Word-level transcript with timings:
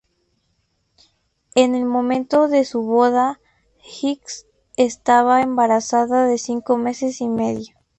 En 1.53 1.75
el 1.75 1.85
momento 1.85 2.47
de 2.47 2.65
su 2.65 2.81
boda, 2.81 3.39
Hicks 4.01 4.47
estaba 4.75 5.43
embarazada 5.43 6.25
de 6.25 6.39
cinco 6.39 6.75
meses 6.77 7.21
y 7.21 7.27
medio. 7.29 7.67